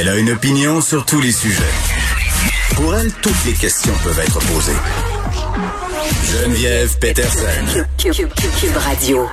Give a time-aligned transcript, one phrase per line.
[0.00, 1.62] Elle a une opinion sur tous les sujets.
[2.74, 4.72] Pour elle, toutes les questions peuvent être posées.
[6.24, 7.84] Geneviève Peterson.
[7.98, 9.28] Cube Radio.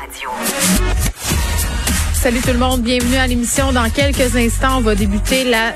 [2.12, 3.72] Salut tout le monde, bienvenue à l'émission.
[3.72, 5.74] Dans quelques instants, on va débuter la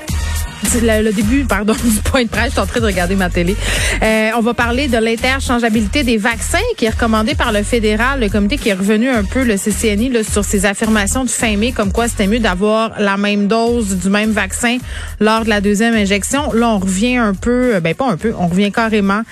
[0.80, 2.46] le, le, début, pardon, du point de presse.
[2.46, 3.56] Je suis en train de regarder ma télé.
[4.02, 8.28] Euh, on va parler de l'interchangeabilité des vaccins qui est recommandée par le fédéral, le
[8.28, 11.72] comité qui est revenu un peu, le CCNI, là, sur ses affirmations de fin mai,
[11.72, 14.78] comme quoi c'était mieux d'avoir la même dose du même vaccin
[15.20, 16.52] lors de la deuxième injection.
[16.52, 19.22] Là, on revient un peu, ben pas un peu, on revient carrément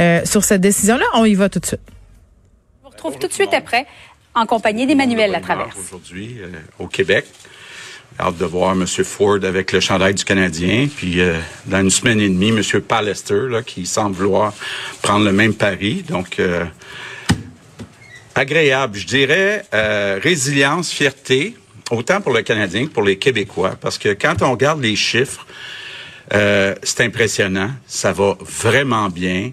[0.00, 1.04] euh, sur cette décision-là.
[1.14, 1.80] On y va tout de suite.
[2.82, 3.86] On vous retrouve tout de suite après
[4.34, 5.76] en compagnie d'Emmanuel Latraverse.
[5.78, 6.48] Aujourd'hui, euh,
[6.78, 7.26] au Québec,
[8.20, 8.86] hâte de voir M.
[8.86, 10.88] Ford avec le chandail du Canadien.
[10.94, 12.62] Puis euh, dans une semaine et demie, M.
[12.80, 14.52] Pallister, là, qui semble vouloir
[15.02, 16.04] prendre le même pari.
[16.08, 16.64] Donc, euh,
[18.34, 21.56] agréable, je dirais, euh, résilience, fierté,
[21.90, 23.76] autant pour le Canadien que pour les Québécois.
[23.80, 25.46] Parce que quand on regarde les chiffres,
[26.30, 27.72] c'est impressionnant.
[27.88, 29.50] Ça va vraiment bien.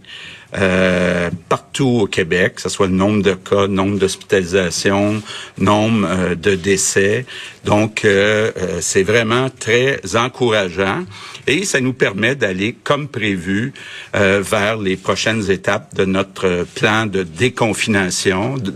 [0.56, 5.22] Euh, partout au Québec, que ce soit le nombre de cas, nombre d'hospitalisations,
[5.58, 7.26] nombre euh, de décès.
[7.66, 11.04] Donc, euh, c'est vraiment très encourageant
[11.48, 13.73] et ça nous permet d'aller, comme prévu,
[14.14, 18.72] vers les prochaines étapes de notre plan de déconfination, de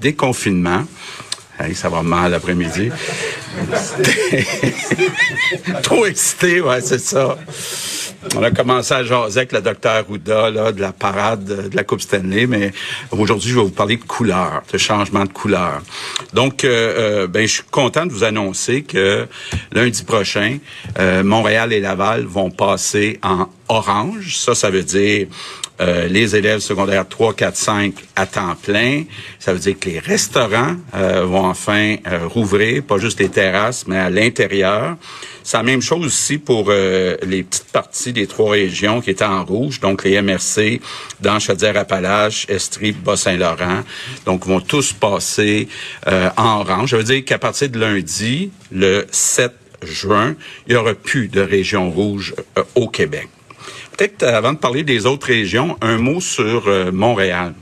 [0.00, 0.84] déconfinement.
[1.60, 2.90] Hey, ça va mal l'après-midi.
[5.82, 7.36] Trop excité, ouais, c'est ça.
[8.34, 11.84] On a commencé à jaser avec le docteur Ouda là, de la parade de la
[11.84, 12.72] Coupe Stanley, mais
[13.12, 15.82] aujourd'hui, je vais vous parler de couleur, de changement de couleur.
[16.32, 19.26] Donc, euh, euh, ben, je suis content de vous annoncer que
[19.72, 20.58] lundi prochain,
[20.98, 24.36] euh, Montréal et Laval vont passer en orange.
[24.36, 25.26] Ça, ça veut dire
[25.80, 29.04] euh, les élèves secondaires 3, 4, 5 à temps plein.
[29.38, 33.86] Ça veut dire que les restaurants euh, vont enfin euh, rouvrir, pas juste les terrasses,
[33.86, 34.96] mais à l'intérieur.
[35.44, 39.46] C'est la même chose aussi pour les petites parties des trois régions qui étaient en
[39.46, 40.78] rouge, donc les MRC
[41.20, 43.82] dans Chaudière-Appalaches, Estrie, Bas-Saint-Laurent.
[44.26, 45.68] Donc, vont tous passer
[46.06, 46.90] en orange.
[46.90, 50.36] Ça veut dire qu'à partir de lundi, le 7 juin,
[50.66, 52.34] il y aura plus de région rouge
[52.74, 53.28] au Québec
[53.98, 57.54] peut-être, euh, avant de parler des autres régions, un mot sur euh, Montréal.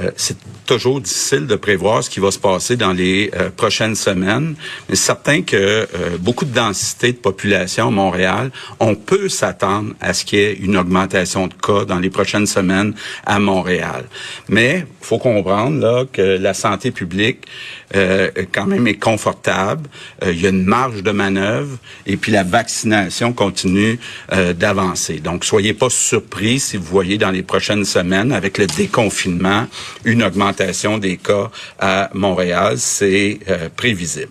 [0.00, 0.36] Euh, c'est
[0.66, 4.54] toujours difficile de prévoir ce qui va se passer dans les prochaines semaines,
[4.86, 10.12] mais c'est certain que beaucoup de densité de population à Montréal, on peut s'attendre à
[10.12, 12.92] ce qu'il y ait une augmentation de cas dans les prochaines semaines
[13.24, 14.04] à Montréal.
[14.50, 17.46] Mais faut comprendre là que la santé publique
[17.94, 19.88] euh, quand même est confortable.
[20.22, 23.98] Euh, il y a une marge de manœuvre et puis la vaccination continue
[24.32, 25.20] euh, d'avancer.
[25.20, 29.66] Donc, soyez pas surpris si vous voyez dans les prochaines semaines, avec le déconfinement,
[30.04, 32.74] une augmentation des cas à Montréal.
[32.78, 33.38] C'est
[33.76, 34.30] prévisible.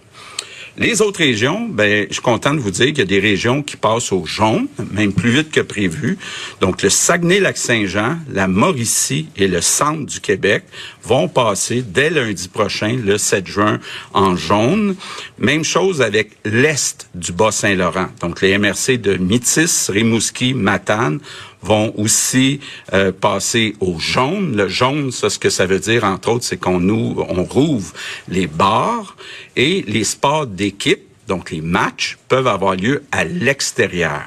[0.80, 3.64] Les autres régions, ben, je suis content de vous dire qu'il y a des régions
[3.64, 6.20] qui passent au jaune, même plus vite que prévu.
[6.62, 10.66] Donc, le Saguenay-Lac-Saint-Jean, la Mauricie et le centre du Québec
[11.02, 13.80] vont passer dès lundi prochain, le 7 juin,
[14.14, 14.96] en jaune.
[15.40, 18.10] Même chose avec l'est du Bas-Saint-Laurent.
[18.22, 21.20] Donc, les MRC de Métis, Rimouski, Matane
[21.62, 22.60] vont aussi
[22.94, 24.56] euh, passer au jaune.
[24.56, 27.94] Le jaune, ça, ce que ça veut dire, entre autres, c'est qu'on nous, on rouvre
[28.28, 29.16] les bars
[29.56, 34.24] et les sports d'équipe, donc les matchs, peuvent avoir lieu à l'extérieur.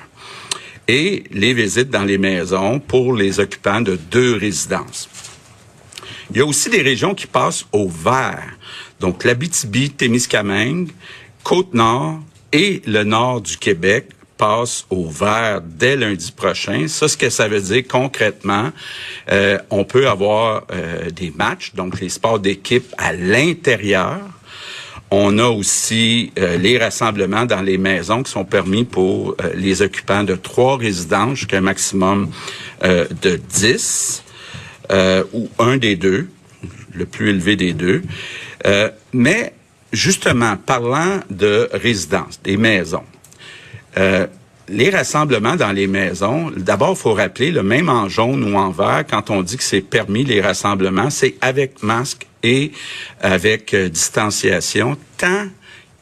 [0.88, 5.08] Et les visites dans les maisons pour les occupants de deux résidences.
[6.30, 8.56] Il y a aussi des régions qui passent au vert.
[8.98, 10.90] Donc, l'Abitibi, Témiscamingue,
[11.42, 12.20] Côte-Nord
[12.52, 14.08] et le nord du Québec
[14.40, 16.88] passe au vert dès lundi prochain.
[16.88, 18.72] Ça, ce que ça veut dire concrètement,
[19.30, 24.18] euh, on peut avoir euh, des matchs, donc les sports d'équipe à l'intérieur.
[25.10, 30.24] On a aussi euh, les rassemblements dans les maisons qui sont permis pour les occupants
[30.24, 32.30] de trois résidences jusqu'à un maximum
[32.82, 34.22] de 10
[35.34, 36.30] ou un des deux,
[36.94, 38.02] le plus élevé des deux.
[39.12, 39.52] mais
[39.92, 43.04] justement, parlant de résidences, des maisons,
[43.96, 44.26] euh,
[44.68, 49.04] les rassemblements dans les maisons, d'abord, faut rappeler, le même en jaune ou en vert,
[49.08, 52.72] quand on dit que c'est permis les rassemblements, c'est avec masque et
[53.20, 55.46] avec euh, distanciation, tant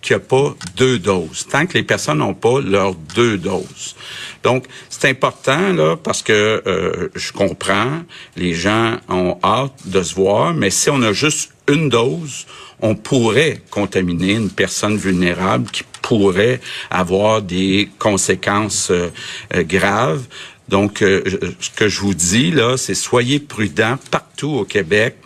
[0.01, 3.97] qu'il n'y a pas deux doses, tant que les personnes n'ont pas leurs deux doses.
[4.43, 8.03] Donc, c'est important, là, parce que euh, je comprends,
[8.37, 12.47] les gens ont hâte de se voir, mais si on a juste une dose,
[12.81, 16.59] on pourrait contaminer une personne vulnérable qui pourrait
[16.91, 19.11] avoir des conséquences euh,
[19.55, 20.23] euh, graves.
[20.71, 21.23] Donc, euh,
[21.61, 25.17] ce que je vous dis là, c'est soyez prudents partout au Québec,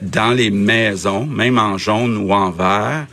[0.00, 3.06] dans les maisons, même en jaune ou en vert.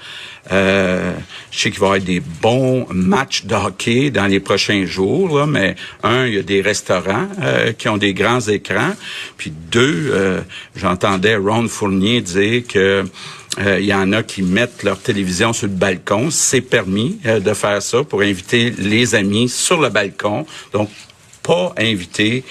[0.51, 1.13] Euh,
[1.51, 5.37] je sais qu'il va y avoir des bons matchs de hockey dans les prochains jours,
[5.37, 8.93] là, mais un, il y a des restaurants euh, qui ont des grands écrans.
[9.37, 10.41] Puis deux, euh,
[10.75, 13.05] j'entendais Ron Fournier dire que
[13.59, 16.29] euh, il y en a qui mettent leur télévision sur le balcon.
[16.29, 20.45] C'est permis de faire ça pour inviter les amis sur le balcon.
[20.73, 20.89] Donc,
[21.41, 22.43] pas inviter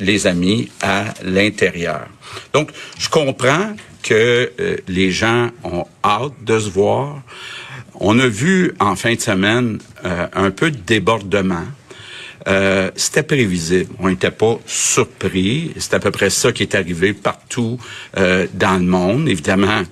[0.00, 2.06] les amis à l'intérieur.
[2.54, 4.50] Donc, je comprends que
[4.88, 7.22] les gens ont hâte de se voir.
[8.02, 11.66] On a vu en fin de semaine euh, un peu de débordement.
[12.48, 13.92] Euh, c'était prévisible.
[13.98, 15.72] On n'était pas surpris.
[15.78, 17.78] C'est à peu près ça qui est arrivé partout
[18.16, 19.28] euh, dans le monde.
[19.28, 19.82] Évidemment,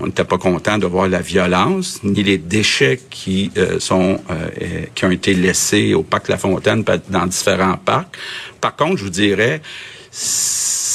[0.00, 4.20] on n'était pas content de voir la violence ni les déchets qui sont
[4.94, 8.16] qui ont été laissés au parc La Fontaine dans différents parcs.
[8.60, 9.60] Par contre, je vous dirais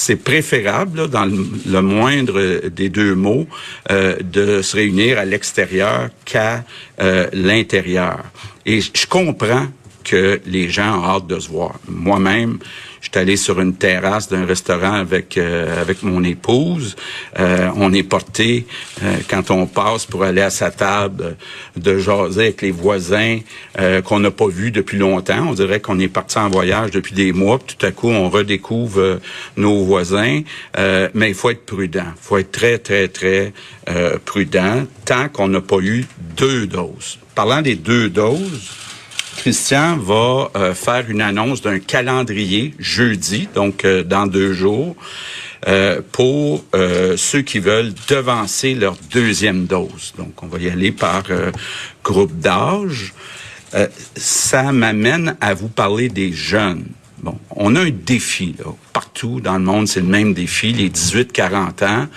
[0.04, 3.48] c'est préférable, dans le, moindre des deux mots,
[3.90, 6.66] euh, de se réunir à l'extérieur qu'à
[7.00, 8.20] euh, l'intérieur.
[8.66, 9.68] Et je comprends
[10.04, 11.80] que les gens ont hâte de se voir.
[11.88, 12.60] Moi-même,
[13.04, 16.96] J'étais allé sur une terrasse d'un restaurant avec euh, avec mon épouse.
[17.38, 18.66] Euh, on est porté
[19.04, 21.36] euh, quand on passe pour aller à sa table
[21.76, 23.40] de jaser avec les voisins
[24.06, 25.48] qu'on n'a pas vus depuis longtemps.
[25.50, 27.60] On dirait qu'on est parti en voyage depuis des mois.
[27.60, 29.20] Puis tout à coup, on redécouvre
[29.58, 30.42] nos voisins.
[31.14, 32.06] mais il faut être prudent.
[32.16, 33.52] Il faut être très très très
[34.24, 36.06] prudent tant qu'on n'a pas eu
[36.38, 37.20] deux doses.
[37.36, 38.72] Parlant des deux doses.
[39.36, 44.96] Christian va euh, faire une annonce d'un calendrier jeudi, donc euh, dans deux jours,
[45.68, 46.66] euh, pour
[47.16, 50.14] ceux qui veulent devancer leur deuxième dose.
[50.18, 51.24] Donc, on va y aller par
[52.04, 53.14] groupe d'âge.
[54.16, 56.86] ça m'amène à vous parler des jeunes.
[57.22, 58.72] Bon, on a un défi là.
[58.92, 60.74] partout dans le monde, c'est le même défi.
[60.74, 62.08] Les 18-40 ans,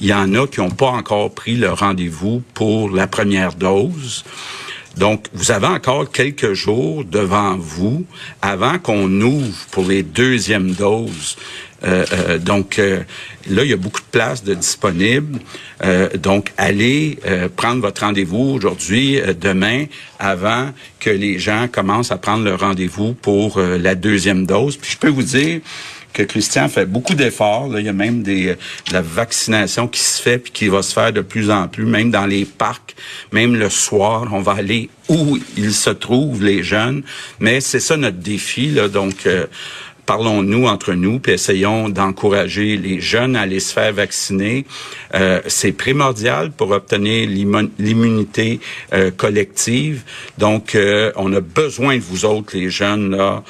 [0.00, 4.24] il y en a qui n'ont pas encore pris le rendez-vous pour la première dose.
[4.96, 8.04] Donc, vous avez encore quelques jours devant vous
[8.40, 11.36] avant qu'on ouvre pour les deuxièmes doses.
[11.84, 13.00] Euh, euh, donc euh,
[13.50, 15.40] là, il y a beaucoup de places de disponibles.
[16.16, 17.18] donc, allez
[17.56, 19.86] prendre votre rendez-vous aujourd'hui, demain,
[20.20, 24.76] avant que les gens commencent à prendre leur rendez-vous pour la deuxième dose.
[24.76, 25.60] Puis je peux vous dire,
[26.12, 27.68] que Christian fait beaucoup d'efforts.
[27.78, 30.92] Il y a même des, de la vaccination qui se fait puis qui va se
[30.92, 32.94] faire de plus en plus, même dans les parcs,
[33.32, 37.02] même le soir, on va aller où ils se trouvent, les jeunes.
[37.40, 38.68] Mais c'est ça notre défi.
[38.68, 39.46] Là, donc, euh,
[40.06, 44.64] parlons-nous entre nous, puis essayons d'encourager les jeunes à aller faire vacciner.
[45.14, 48.60] Euh, c'est primordial pour obtenir l'immunité
[48.92, 50.02] euh, collective.
[50.38, 53.42] Donc, euh, on a besoin de vous autres, les jeunes, là,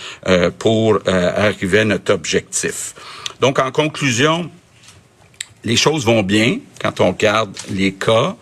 [0.59, 2.95] pour arriver à notre objectif.
[3.41, 4.51] Donc, en conclusion,
[5.65, 8.37] les choses vont bien quand on regarde les cas.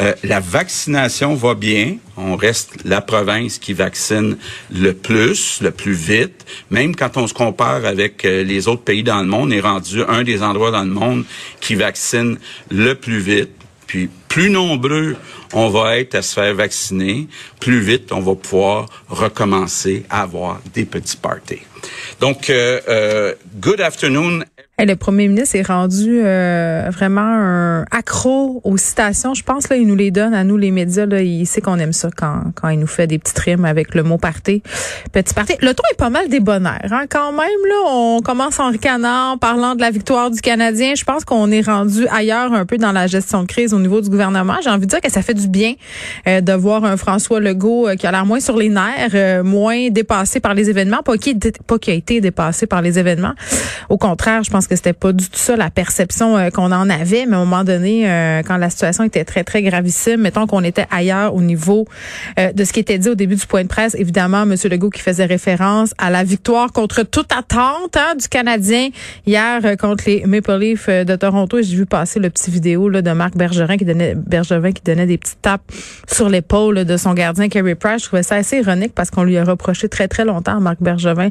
[0.00, 1.96] Euh, la vaccination va bien.
[2.16, 4.36] On reste la province qui vaccine
[4.72, 6.46] le plus, le plus vite.
[6.70, 9.60] Même quand on se compare avec euh, les autres pays dans le monde, on est
[9.60, 11.24] rendu un des endroits dans le monde
[11.60, 12.38] qui vaccine
[12.70, 13.50] le plus vite.
[13.86, 15.16] Puis plus nombreux
[15.54, 17.26] on va être à se faire vacciner,
[17.58, 21.62] plus vite on va pouvoir recommencer à avoir des petits parties.
[22.20, 24.44] Donc, euh, good afternoon
[24.84, 29.34] le premier ministre est rendu euh, vraiment un accro aux citations.
[29.34, 31.06] Je pense là, il nous les donne à nous les médias.
[31.06, 33.96] Là, il sait qu'on aime ça quand, quand il nous fait des petites rimes avec
[33.96, 34.62] le mot parté.
[35.12, 35.56] Petit parté.
[35.62, 36.88] Le ton est pas mal débonnaire.
[36.92, 37.06] Hein?
[37.10, 40.94] Quand même, là, on commence en ricanant, parlant de la victoire du Canadien.
[40.94, 44.00] Je pense qu'on est rendu ailleurs un peu dans la gestion de crise au niveau
[44.00, 44.56] du gouvernement.
[44.62, 45.74] J'ai envie de dire que ça fait du bien
[46.28, 49.90] euh, de voir un François Legault euh, qui a l'air moins sur les nerfs, moins
[49.90, 51.36] dépassé par les événements, pas qui,
[51.66, 53.34] pas qui a été dépassé par les événements.
[53.88, 56.90] Au contraire, je pense que c'était pas du tout ça la perception euh, qu'on en
[56.90, 60.46] avait, mais à un moment donné, euh, quand la situation était très, très gravissime, mettons
[60.46, 61.86] qu'on était ailleurs au niveau
[62.38, 64.54] euh, de ce qui était dit au début du point de presse, évidemment, M.
[64.70, 68.88] Legault qui faisait référence à la victoire contre toute attente hein, du Canadien
[69.26, 71.60] hier contre les Maple Leafs de Toronto.
[71.62, 75.06] J'ai vu passer le petit vidéo là, de Marc Bergerin qui donnait Bergevin qui donnait
[75.06, 75.62] des petites tapes
[76.06, 78.02] sur l'épaule de son gardien Kerry Price.
[78.02, 81.30] Je trouvais ça assez ironique parce qu'on lui a reproché très, très longtemps Marc Bergevin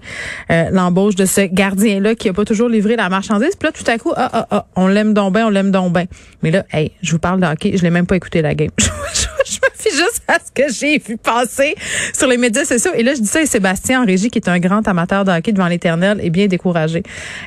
[0.72, 3.98] l'embauche de ce gardien-là qui a pas toujours livré la marche puis là, tout à
[3.98, 6.06] coup, ah, ah, ah, on l'aime donc bien, on l'aime donc bien.
[6.44, 8.72] Mais là, hey, je vous parle de hockey, je l'ai même pas écouté la game.
[9.84, 11.76] Juste parce que j'ai vu passer
[12.14, 12.92] sur les médias sociaux.
[12.96, 15.32] Et là, je dis ça et Sébastien en régie, qui est un grand amateur de
[15.32, 17.04] hockey devant l'éternel, est bien découragé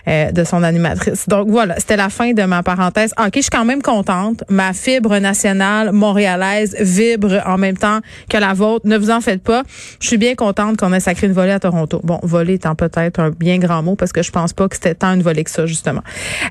[0.09, 1.29] euh, de son animatrice.
[1.29, 3.13] Donc voilà, c'était la fin de ma parenthèse.
[3.19, 4.45] Ok, je suis quand même contente.
[4.49, 8.87] Ma fibre nationale montréalaise vibre en même temps que la vôtre.
[8.87, 9.63] Ne vous en faites pas.
[10.01, 12.01] Je suis bien contente qu'on ait sacré une volée à Toronto.
[12.05, 14.95] Bon, volée étant peut-être un bien grand mot parce que je pense pas que c'était
[14.95, 16.03] tant une volée que ça, justement.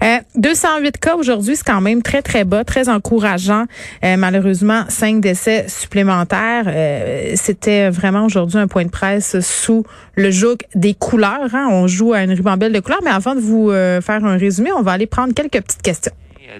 [0.04, 3.66] Euh, 208 cas aujourd'hui, c'est quand même très, très bas, très encourageant.
[4.04, 6.66] Euh, malheureusement, cinq décès supplémentaires.
[6.68, 9.84] Euh, c'était vraiment aujourd'hui un point de presse sous
[10.16, 11.54] le joug des couleurs.
[11.54, 11.68] Hein.
[11.72, 14.72] On joue à une ribambelle de couleurs, mais avant de vous euh, faire un résumé,
[14.72, 16.14] on va aller prendre quelques petites questions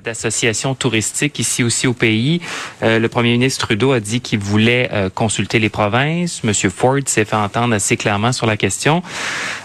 [0.04, 2.42] d'associations touristiques ici aussi au pays.
[2.84, 6.44] Euh, le premier ministre Trudeau a dit qu'il voulait euh, consulter les provinces.
[6.44, 9.02] Monsieur Ford s'est fait entendre assez clairement sur la question.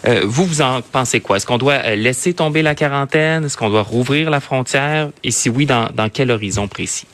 [0.07, 1.37] Euh, vous, vous en pensez quoi?
[1.37, 3.45] Est-ce qu'on doit laisser tomber la quarantaine?
[3.45, 5.11] Est-ce qu'on doit rouvrir la frontière?
[5.23, 7.07] Et si oui, dans, dans quel horizon précis?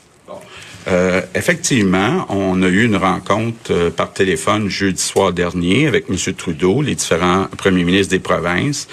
[0.87, 6.17] Euh, effectivement, on a eu une rencontre euh, par téléphone jeudi soir dernier avec M.
[6.33, 8.87] Trudeau, les différents premiers ministres des provinces.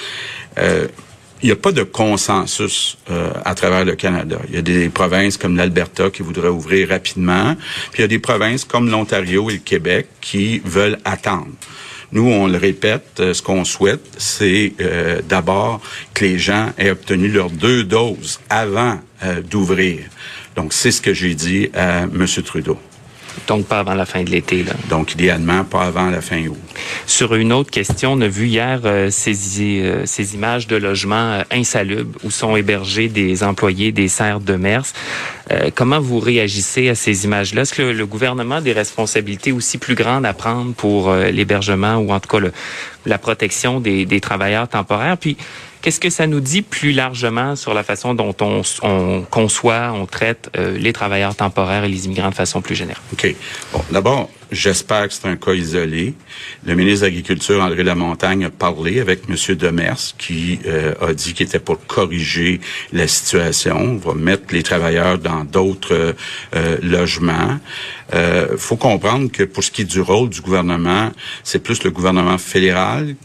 [0.59, 0.87] Euh,
[1.43, 2.99] il n'y a pas de consensus
[3.45, 4.41] à travers le Canada.
[4.49, 7.55] Il y a des provinces comme l'Alberta qui voudraient ouvrir rapidement,
[7.93, 11.53] puis il y a des provinces comme l'Ontario et le Québec qui veulent attendre.
[12.11, 14.73] Nous, on le répète, ce qu'on souhaite, c'est
[15.29, 15.81] d'abord
[16.13, 18.99] que les gens aient obtenu leurs deux doses avant
[19.49, 20.01] d'ouvrir.
[20.59, 22.27] Donc, c'est ce que j'ai dit à M.
[22.45, 22.77] Trudeau.
[23.47, 24.65] Donc, pas avant la fin de l'été.
[24.65, 24.73] Là.
[24.91, 26.59] Donc, idéalement, pas avant la fin août.
[27.07, 31.35] Sur une autre question, on a vu hier euh, ces, euh, ces, images de logements
[31.35, 34.87] euh, insalubres où sont hébergés des employés des serres de Mers.
[35.77, 37.63] comment vous réagissez à ces images-là?
[37.63, 42.11] Est-ce que le, gouvernement a des responsabilités aussi plus grandes à prendre pour l'hébergement ou
[42.11, 42.53] en tout cas le,
[43.07, 45.19] la protection des, des travailleurs temporaires?
[45.19, 45.37] Puis,
[45.83, 50.07] Qu'est-ce que ça nous dit plus largement sur la façon dont on, on conçoit, on
[50.07, 53.03] traite euh, les travailleurs temporaires et les immigrants de façon plus générale?
[53.13, 53.35] OK.
[53.73, 56.15] Bon, d'abord, J'espère que c'est un cas isolé.
[56.65, 59.57] Le ministre de l'Agriculture, André Lamontagne, a parlé avec M.
[59.57, 62.61] Demers, qui euh, a dit qu'il était pour corriger
[62.93, 63.77] la situation.
[63.77, 66.15] On va mettre les travailleurs dans d'autres
[66.55, 67.59] euh, logements.
[68.11, 71.11] Il euh, faut comprendre que pour ce qui est du rôle du gouvernement,
[71.45, 73.17] c'est plus le gouvernement fédéral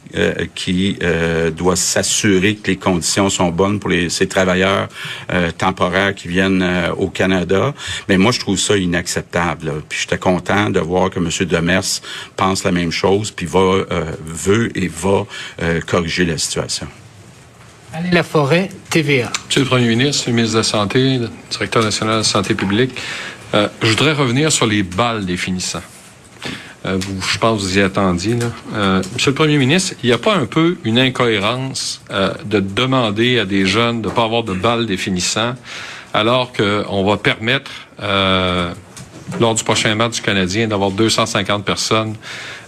[0.53, 0.99] qui
[1.57, 4.89] doit s'assurer que les conditions sont bonnes pour les, ces travailleurs
[5.57, 6.63] temporaires qui viennent
[6.97, 7.73] au Canada.
[8.07, 9.81] Mais moi, je trouve ça inacceptable.
[9.89, 11.47] Puis j'étais content de voir que M.
[11.47, 12.01] Demers
[12.35, 13.85] pense la même chose, puis va, euh,
[14.25, 15.25] veut et va
[15.61, 16.87] euh, corriger la situation.
[18.11, 19.31] La forêt, TVA.
[19.45, 22.55] Monsieur le Premier ministre, le ministre de la Santé, le directeur national de la santé
[22.55, 22.91] publique,
[23.53, 25.83] euh, je voudrais revenir sur les balles définissants.
[26.83, 28.35] vous, je pense que vous y attendiez.
[28.35, 29.01] Là.
[29.13, 32.01] Monsieur le Premier ministre, il n'y a pas un peu une incohérence
[32.45, 35.53] de demander à des jeunes de ne pas avoir de balles définissants
[36.13, 37.71] alors qu'on va permettre
[39.39, 42.15] lors du prochain match du Canadien d'avoir 250 personnes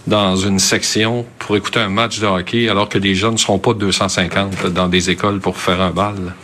[0.06, 3.58] dans une section pour écouter un match de hockey alors que des jeunes ne seront
[3.58, 6.34] pas 250 dans des écoles pour faire un bal.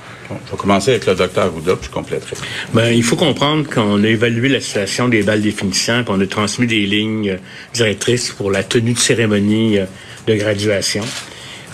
[0.47, 2.37] Je vais commencer avec le docteur Rouda, puis je compléterai.
[2.73, 6.27] Ben, il faut comprendre qu'on a évalué la situation des balles définissants, puis on a
[6.27, 7.39] transmis des lignes
[7.75, 9.85] directrices pour la tenue de cérémonie euh,
[10.27, 11.05] de graduation.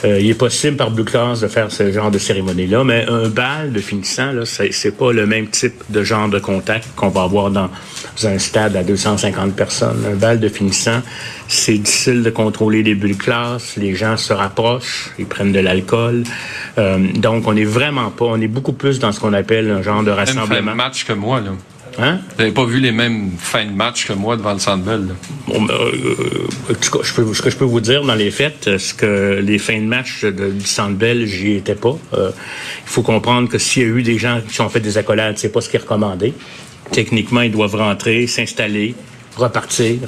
[0.05, 3.29] Euh, il est possible par Blue Class de faire ce genre de cérémonie-là, mais un
[3.29, 7.23] bal de finissant, là, c'est, pas le même type de genre de contact qu'on va
[7.23, 7.69] avoir dans
[8.25, 10.05] un stade à 250 personnes.
[10.11, 11.03] Un bal de finissant,
[11.49, 16.23] c'est difficile de contrôler les bulles classe, les gens se rapprochent, ils prennent de l'alcool.
[16.79, 19.83] Euh, donc, on est vraiment pas, on est beaucoup plus dans ce qu'on appelle un
[19.83, 20.63] genre de rassemblement.
[20.63, 21.51] Même match que moi, là.
[22.01, 22.21] Hein?
[22.31, 25.09] Vous n'avez pas vu les mêmes fins de match que moi devant le Centre Bell.
[25.49, 28.97] Bon, ben, euh, je peux, ce que je peux vous dire dans les faits, c'est
[28.97, 31.97] que les fins de match de, du Centre Bell, j'y étais pas.
[32.15, 32.31] Euh,
[32.85, 35.39] il faut comprendre que s'il y a eu des gens qui ont fait des accolades,
[35.39, 36.35] c'est pas ce qui est recommandé.
[36.93, 38.95] Techniquement, ils doivent rentrer, s'installer,
[39.37, 39.99] repartir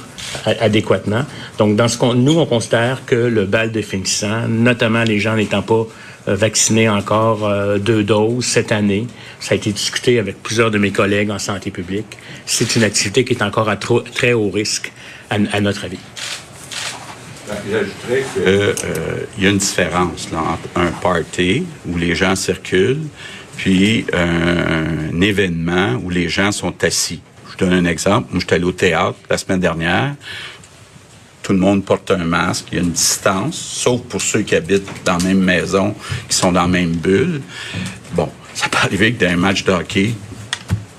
[0.44, 1.24] adéquatement.
[1.58, 5.34] Donc, dans ce qu'on, nous, on considère que le bal de finissant, notamment les gens
[5.34, 5.86] n'étant pas
[6.28, 9.06] euh, vaccinés encore euh, deux doses cette année.
[9.40, 12.18] Ça a été discuté avec plusieurs de mes collègues en santé publique.
[12.44, 14.92] C'est une activité qui est encore à trop, très haut risque,
[15.30, 15.98] à, notre avis.
[17.70, 18.74] J'ajouterais qu'il euh,
[19.38, 23.06] y a une différence entre un party où les gens circulent,
[23.56, 27.20] puis un, un événement où les gens sont assis.
[27.52, 28.28] Je donne un exemple.
[28.32, 30.14] Moi, j'étais allé au théâtre la semaine dernière
[31.42, 34.54] tout le monde porte un masque, il y a une distance, sauf pour ceux qui
[34.54, 35.94] habitent dans la même maison,
[36.28, 37.40] qui sont dans la même bulle.
[38.12, 39.72] Bon, ça peut arriver que dans un match de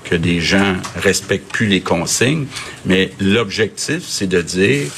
[0.04, 2.46] que des gens respectent plus les consignes,
[2.84, 4.88] mais l'objectif, c'est de dire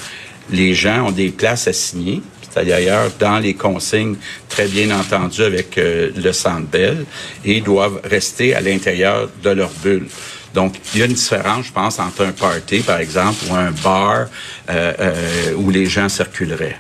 [0.50, 4.16] les gens ont des places assignées, c'est d'ailleurs dans les consignes
[4.48, 7.04] très bien entendues avec euh, le Centre Bell,
[7.44, 10.06] et doivent rester à l'intérieur de leur bulle.
[10.54, 13.72] Donc, il y a une différence, je pense, entre un party, par exemple, ou un
[13.72, 14.28] bar
[14.70, 16.76] euh, euh, où les gens circuleraient.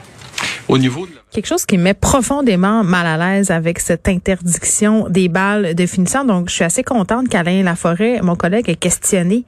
[0.68, 5.08] Au niveau de Quelque chose qui me met profondément mal à l'aise avec cette interdiction
[5.08, 6.24] des balles de finissant.
[6.24, 9.44] Donc, je suis assez contente qu'Alain Laforêt, mon collègue, ait questionné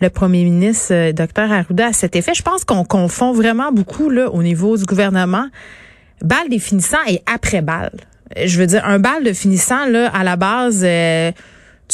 [0.00, 2.32] le premier ministre, euh, Dr Arruda, à cet effet.
[2.34, 5.48] Je pense qu'on confond vraiment beaucoup là, au niveau du gouvernement
[6.22, 7.90] balle des finissants et après-balle.
[8.42, 10.82] Je veux dire, un bal de finissant, là, à la base...
[10.84, 11.32] euh,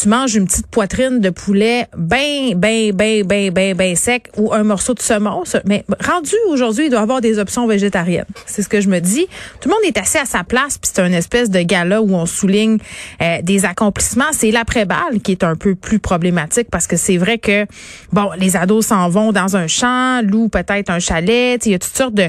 [0.00, 4.52] tu manges une petite poitrine de poulet ben, ben, ben, ben, ben, ben sec ou
[4.52, 5.42] un morceau de saumon.
[5.66, 8.24] Mais rendu aujourd'hui, il doit y avoir des options végétariennes.
[8.46, 9.26] C'est ce que je me dis.
[9.60, 12.14] Tout le monde est assis à sa place, puis c'est un espèce de gala où
[12.14, 12.78] on souligne
[13.20, 14.32] euh, des accomplissements.
[14.32, 17.66] C'est l'après-balle qui est un peu plus problématique parce que c'est vrai que,
[18.12, 21.64] bon, les ados s'en vont dans un champ, louent peut-être un chalet.
[21.66, 22.28] Il y a toutes sortes de...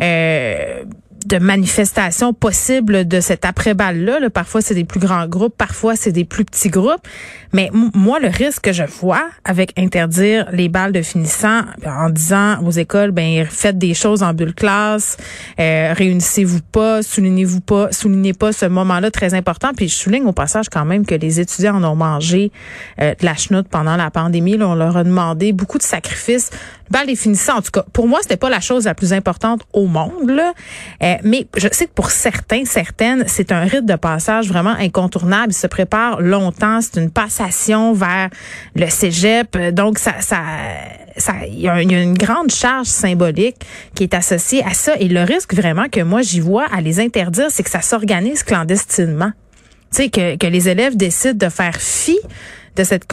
[0.00, 0.84] euh,
[1.28, 4.20] de manifestations possibles de cet après-balle-là.
[4.20, 4.30] là.
[4.30, 7.06] Parfois, c'est des plus grands groupes, parfois, c'est des plus petits groupes.
[7.52, 12.62] Mais moi, le risque que je vois avec interdire les balles de finissants en disant
[12.62, 15.16] aux écoles, ben faites des choses en bulle classe,
[15.58, 19.70] euh, réunissez-vous pas, soulignez-vous pas, soulignez pas ce moment-là très important.
[19.74, 22.52] Puis je souligne au passage quand même que les étudiants en ont mangé
[23.00, 24.56] euh, de la chenoute pendant la pandémie.
[24.56, 26.50] Là, on leur a demandé beaucoup de sacrifices.
[26.90, 29.62] Balle des finissants, en tout cas, pour moi, c'était pas la chose la plus importante
[29.72, 30.30] au monde.
[30.30, 30.52] Là.
[31.02, 35.52] Euh, mais je sais que pour certains, certaines, c'est un rite de passage vraiment incontournable.
[35.52, 36.80] Ils se préparent longtemps.
[36.80, 38.30] C'est une passation vers
[38.74, 39.56] le cégep.
[39.72, 40.38] Donc, ça, ça,
[41.16, 43.56] ça, il y a une grande charge symbolique
[43.94, 44.94] qui est associée à ça.
[44.98, 48.42] Et le risque vraiment que moi j'y vois à les interdire, c'est que ça s'organise
[48.42, 49.32] clandestinement.
[49.92, 52.18] Tu sais, que, que les élèves décident de faire fi
[52.76, 53.06] de cette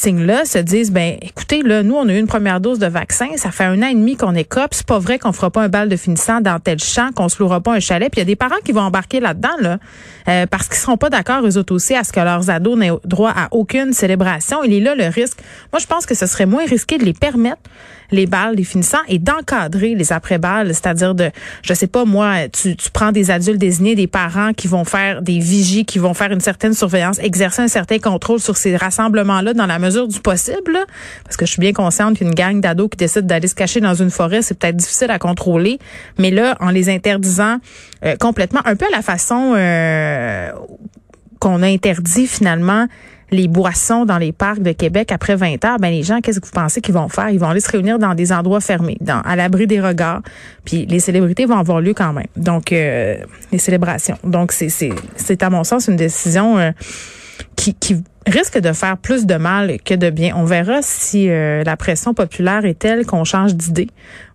[0.00, 3.50] se disent, ben, écoutez, là, nous, on a eu une première dose de vaccin, ça
[3.50, 5.68] fait un an et demi qu'on est cop, c'est pas vrai qu'on fera pas un
[5.68, 8.26] bal de finissant dans tel champ, qu'on se louera pas un chalet, puis il y
[8.26, 9.78] a des parents qui vont embarquer là-dedans, là,
[10.28, 12.90] euh, parce qu'ils seront pas d'accord, eux autres aussi, à ce que leurs ados n'aient
[13.04, 14.62] droit à aucune célébration.
[14.64, 15.38] Il est là le risque.
[15.72, 17.60] Moi, je pense que ce serait moins risqué de les permettre
[18.12, 21.30] les balles, les finissants, et d'encadrer les après-balles, c'est-à-dire de,
[21.62, 25.22] je sais pas moi, tu, tu prends des adultes désignés, des parents qui vont faire
[25.22, 29.54] des vigies, qui vont faire une certaine surveillance, exercer un certain contrôle sur ces rassemblements-là
[29.54, 30.78] dans la mesure du possible,
[31.24, 33.94] parce que je suis bien consciente qu'une gang d'ados qui décide d'aller se cacher dans
[33.94, 35.78] une forêt, c'est peut-être difficile à contrôler,
[36.18, 37.58] mais là, en les interdisant
[38.04, 40.50] euh, complètement, un peu à la façon euh,
[41.38, 42.86] qu'on a interdit finalement
[43.30, 46.46] les boissons dans les parcs de Québec après 20 heures, ben les gens, qu'est-ce que
[46.46, 47.30] vous pensez qu'ils vont faire?
[47.30, 50.22] Ils vont aller se réunir dans des endroits fermés, dans, à l'abri des regards.
[50.64, 52.26] Puis les célébrités vont avoir lieu quand même.
[52.36, 53.16] Donc, euh,
[53.52, 54.18] les célébrations.
[54.24, 56.72] Donc, c'est, c'est, c'est à mon sens une décision euh,
[57.56, 60.34] qui, qui risque de faire plus de mal que de bien.
[60.36, 63.88] On verra si euh, la pression populaire est telle qu'on change d'idée.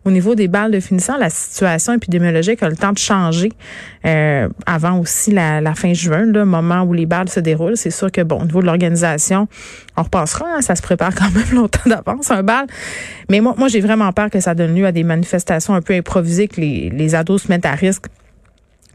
[0.05, 3.51] Au niveau des balles de finissant, la situation épidémiologique a le temps de changer
[4.05, 7.77] euh, avant aussi la, fin juin, le moment où les balles se déroulent.
[7.77, 9.47] C'est sûr que, bon, au niveau de l'organisation,
[9.97, 10.45] on repassera.
[10.58, 12.67] hein, ça se prépare quand même longtemps d'avance, un bal.
[13.29, 15.93] Mais moi, moi j'ai vraiment peur que ça donne lieu à des manifestations un peu
[15.93, 18.05] improvisées, que les, les ados se mettent à risque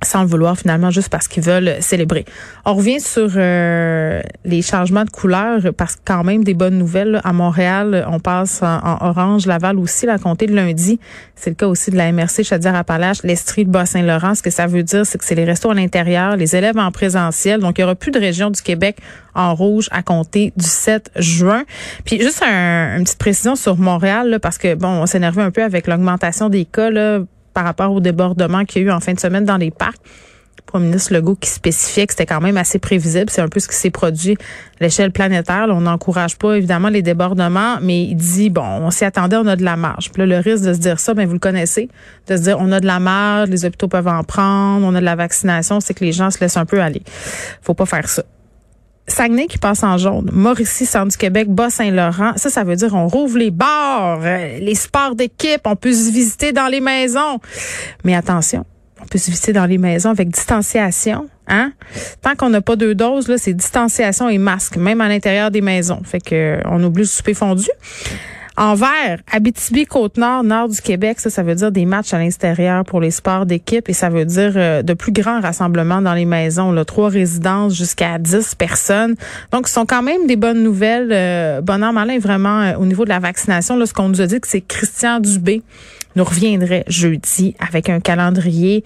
[0.02, 2.24] sans le vouloir finalement juste parce qu'ils veulent célébrer.
[2.64, 7.10] On revient sur euh, les changements de couleur parce que quand même des bonnes nouvelles
[7.12, 7.20] là.
[7.24, 10.98] à Montréal, on passe en, orange, Laval aussi la compter de lundi.
[11.34, 14.34] C'est le cas aussi de la MRC Chaudière-Appalaches, l'Estrie de Bas-Saint-Laurent.
[14.34, 16.90] Ce que ça veut dire, c'est que c'est les restos à l'intérieur, les élèves en
[16.90, 17.60] présentiel.
[17.60, 18.98] Donc il y aura plus de région du Québec
[19.34, 21.64] en rouge à compter du 7 juin.
[22.04, 25.50] Puis juste un- une petite précision sur Montréal là, parce que bon, on s'énervait un
[25.50, 27.20] peu avec l'augmentation des cas là
[27.60, 30.00] par rapport au débordement qu'il y a eu en fin de semaine dans les parcs.
[30.56, 33.26] Le premier ministre Legault qui spécifiait que c'était quand même assez prévisible.
[33.28, 34.38] C'est un peu ce qui s'est produit
[34.80, 35.66] à l'échelle planétaire.
[35.68, 39.56] On n'encourage pas évidemment les débordements, mais il dit, bon, on s'y attendait, on a
[39.56, 40.10] de la marge.
[40.10, 41.90] Puis là, le risque de se dire ça, ben vous le connaissez,
[42.28, 45.00] de se dire on a de la marge, les hôpitaux peuvent en prendre, on a
[45.00, 47.02] de la vaccination, c'est que les gens se laissent un peu aller.
[47.60, 48.22] Faut pas faire ça.
[49.12, 52.32] Saguenay qui passe en jaune, Mauricie, Centre du Québec, Bas-Saint-Laurent.
[52.36, 56.10] Ça, ça veut dire on rouvre les bars, euh, les sports d'équipe, on peut se
[56.10, 57.38] visiter dans les maisons.
[58.04, 58.64] Mais attention,
[59.02, 61.28] on peut se visiter dans les maisons avec distanciation.
[61.48, 61.72] Hein?
[62.22, 65.60] Tant qu'on n'a pas deux doses, là, c'est distanciation et masque, même à l'intérieur des
[65.60, 66.00] maisons.
[66.04, 67.66] Fait que euh, on oublie le souper fondu.
[68.56, 72.84] En vert, Abitibi, Côte-Nord, Nord du Québec, ça, ça veut dire des matchs à l'extérieur
[72.84, 76.24] pour les sports d'équipe et ça veut dire euh, de plus grands rassemblements dans les
[76.24, 79.14] maisons, là, trois résidences jusqu'à 10 personnes.
[79.52, 81.10] Donc, ce sont quand même des bonnes nouvelles.
[81.12, 81.80] Euh, bon
[82.20, 84.60] vraiment, euh, au niveau de la vaccination, là, ce qu'on nous a dit, que c'est
[84.60, 85.62] Christian Dubé
[86.16, 88.82] nous reviendrait jeudi avec un calendrier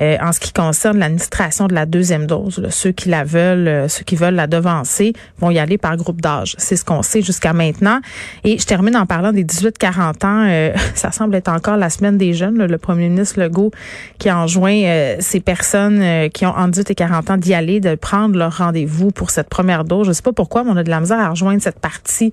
[0.00, 2.66] euh, en ce qui concerne l'administration de la deuxième dose.
[2.70, 6.20] Ceux qui la veulent, euh, ceux qui veulent la devancer, vont y aller par groupe
[6.20, 6.56] d'âge.
[6.58, 8.00] C'est ce qu'on sait jusqu'à maintenant.
[8.42, 10.46] Et je termine en parlant des 18-40 ans.
[10.48, 12.66] Euh, ça semble être encore la semaine des jeunes.
[12.66, 13.70] Le premier ministre Legault
[14.18, 18.36] qui enjoint ces personnes qui ont entre 18 et 40 ans d'y aller, de prendre
[18.36, 20.06] leur rendez-vous pour cette première dose.
[20.06, 22.30] Je sais pas pourquoi, mais on a de la misère à rejoindre cette partie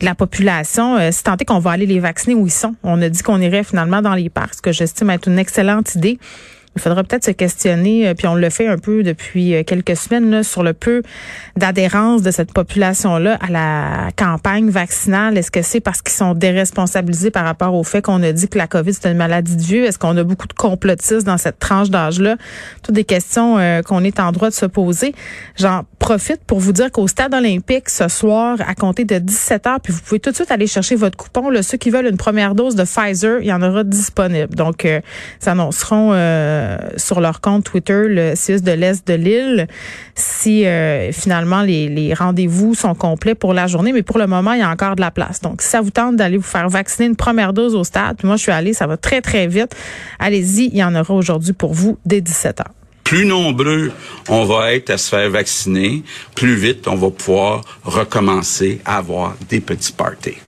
[0.00, 0.96] de la population.
[1.10, 2.74] c'est tant est qu'on va aller les vacciner où ils sont.
[2.82, 5.94] On a dit qu'on irait finalement dans les parcs, ce que j'estime être une excellente
[5.94, 6.18] idée.
[6.76, 9.96] Il faudra peut-être se questionner, euh, puis on le fait un peu depuis euh, quelques
[9.96, 11.02] semaines, là, sur le peu
[11.56, 15.38] d'adhérence de cette population-là à la campagne vaccinale.
[15.38, 18.58] Est-ce que c'est parce qu'ils sont déresponsabilisés par rapport au fait qu'on a dit que
[18.58, 19.84] la COVID, c'est une maladie de vieux?
[19.84, 22.36] Est-ce qu'on a beaucoup de complotistes dans cette tranche d'âge-là?
[22.82, 25.14] Toutes des questions euh, qu'on est en droit de se poser.
[25.56, 29.80] J'en profite pour vous dire qu'au stade olympique, ce soir, à compter de 17 heures,
[29.80, 31.50] puis vous pouvez tout de suite aller chercher votre coupon.
[31.50, 34.54] Là, ceux qui veulent une première dose de Pfizer, il y en aura disponible.
[34.54, 35.00] Donc, euh,
[35.38, 36.63] ça annonceront euh,
[36.96, 39.66] sur leur compte Twitter, le CIUS de l'Est de l'île,
[40.14, 43.92] si euh, finalement les, rendez-vous sont complets pour la journée.
[43.92, 45.40] Mais pour le moment, il y a encore de la place.
[45.40, 48.36] Donc, si ça vous tente d'aller vous faire vacciner une première dose au stade, moi,
[48.36, 49.74] je suis allée, ça va très, très vite.
[50.18, 52.72] Allez-y, il y en aura aujourd'hui pour vous dès 17 heures.
[53.04, 53.92] Plus nombreux
[54.30, 56.02] on va être à se faire vacciner,
[56.34, 60.38] plus vite on va pouvoir recommencer à avoir des petits parties.